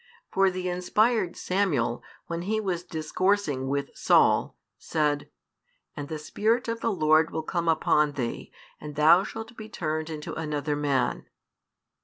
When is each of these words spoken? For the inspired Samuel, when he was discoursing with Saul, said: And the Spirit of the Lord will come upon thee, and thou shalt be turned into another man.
For 0.31 0.49
the 0.49 0.67
inspired 0.67 1.35
Samuel, 1.35 2.01
when 2.25 2.41
he 2.49 2.59
was 2.59 2.81
discoursing 2.83 3.67
with 3.67 3.91
Saul, 3.95 4.57
said: 4.79 5.29
And 5.95 6.07
the 6.07 6.17
Spirit 6.17 6.67
of 6.67 6.79
the 6.81 6.91
Lord 6.91 7.29
will 7.29 7.43
come 7.43 7.67
upon 7.67 8.13
thee, 8.13 8.51
and 8.79 8.95
thou 8.95 9.23
shalt 9.23 9.55
be 9.55 9.69
turned 9.69 10.09
into 10.09 10.33
another 10.33 10.75
man. 10.75 11.27